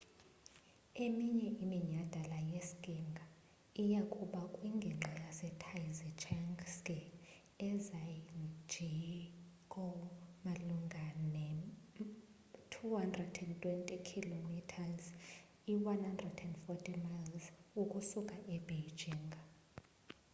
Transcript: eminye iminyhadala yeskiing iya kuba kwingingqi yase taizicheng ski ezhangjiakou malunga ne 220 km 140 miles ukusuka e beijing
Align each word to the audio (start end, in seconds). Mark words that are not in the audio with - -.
eminye 1.05 1.49
iminyhadala 1.63 2.37
yeskiing 2.51 3.15
iya 3.83 4.01
kuba 4.13 4.41
kwingingqi 4.53 5.11
yase 5.21 5.47
taizicheng 5.61 6.55
ski 6.75 6.97
ezhangjiakou 7.69 9.99
malunga 10.43 11.03
ne 11.33 11.47
220 12.71 14.07
km 14.07 14.45
140 15.67 17.07
miles 17.09 17.45
ukusuka 17.81 18.35
e 18.55 18.57
beijing 18.67 19.29